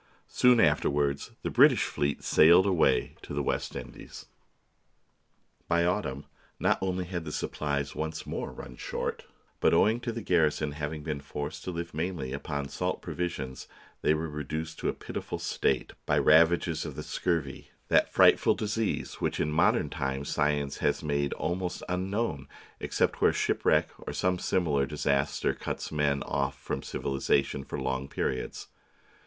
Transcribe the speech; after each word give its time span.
Soon 0.29 0.59
afterward 0.59 1.21
the 1.43 1.51
British 1.51 1.83
fleet 1.83 2.23
sailed 2.23 2.65
away 2.65 3.17
to 3.21 3.35
the 3.35 3.43
West 3.43 3.75
Indies. 3.75 4.25
By 5.67 5.85
autumn 5.85 6.25
not 6.59 6.79
only 6.81 7.05
had 7.05 7.23
the 7.23 7.31
supplies 7.31 7.93
once 7.93 8.25
more 8.25 8.47
THE 8.47 8.53
BOOK 8.53 8.53
OF 8.53 8.55
FAMOUS 8.55 8.79
SIEGES 8.79 8.93
run 8.93 8.99
short, 9.03 9.25
but 9.59 9.73
owing 9.75 9.99
to 9.99 10.11
the 10.11 10.23
garrison 10.23 10.71
having 10.71 11.03
been 11.03 11.19
forced 11.21 11.63
to 11.65 11.71
live 11.71 11.93
mainly 11.93 12.33
upon 12.33 12.67
salt 12.69 13.03
provisions, 13.03 13.67
they 14.01 14.15
were 14.15 14.27
reduced 14.27 14.79
to 14.79 14.89
a 14.89 14.93
pitiful 14.93 15.37
state 15.37 15.93
by 16.07 16.17
ravages 16.17 16.83
of 16.83 16.95
the 16.95 17.03
scurvy, 17.03 17.67
that 17.89 18.11
frightful 18.11 18.55
disease 18.55 19.21
which 19.21 19.39
in 19.39 19.51
modern 19.51 19.87
times 19.91 20.29
science 20.29 20.79
has 20.79 21.03
made 21.03 21.31
almost 21.33 21.83
unknown 21.87 22.47
except 22.79 23.21
where 23.21 23.31
shipwreck 23.31 23.89
or 23.99 24.13
some 24.13 24.39
similar 24.39 24.87
disaster 24.87 25.53
cuts 25.53 25.91
men 25.91 26.23
off 26.23 26.57
from 26.59 26.81
civilisa 26.81 27.45
tion 27.45 27.63
for 27.63 27.79
long 27.79 28.07
periods. 28.07 28.67